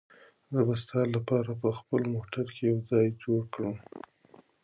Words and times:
زه 0.53 0.59
به 0.67 0.75
ستا 0.81 1.01
لپاره 1.15 1.51
په 1.61 1.69
خپل 1.79 2.01
موټر 2.13 2.45
کې 2.55 2.63
یو 2.71 2.79
ځای 2.91 3.07
جوړ 3.23 3.41
کړم. 3.53 3.77